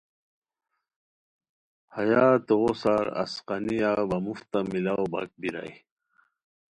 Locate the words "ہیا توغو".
1.95-2.71